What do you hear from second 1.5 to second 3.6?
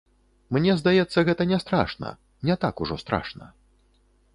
не страшна, не так ужо страшна.